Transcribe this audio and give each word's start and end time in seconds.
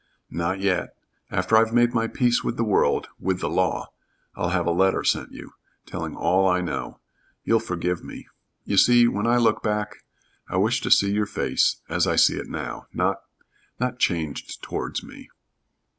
"Not 0.31 0.59
yet. 0.61 0.97
After 1.29 1.55
I've 1.55 1.75
made 1.75 1.93
my 1.93 2.07
peace 2.07 2.43
with 2.43 2.57
the 2.57 2.63
world 2.63 3.07
with 3.19 3.39
the 3.39 3.47
law 3.47 3.91
I'll 4.35 4.49
have 4.49 4.65
a 4.65 4.71
letter 4.71 5.03
sent 5.03 5.31
you 5.31 5.53
telling 5.85 6.15
all 6.15 6.47
I 6.49 6.59
know. 6.59 6.99
You'll 7.43 7.59
forgive 7.59 8.03
me. 8.03 8.27
You 8.65 8.77
see, 8.77 9.07
when 9.07 9.27
I 9.27 9.37
look 9.37 9.61
back 9.61 10.03
I 10.49 10.57
wish 10.57 10.81
to 10.81 10.89
see 10.89 11.11
your 11.11 11.27
face 11.27 11.81
as 11.87 12.07
I 12.07 12.15
see 12.15 12.37
it 12.37 12.47
now 12.47 12.87
not 12.91 13.21
not 13.79 13.99
changed 13.99 14.63
towards 14.63 15.03
me." 15.03 15.29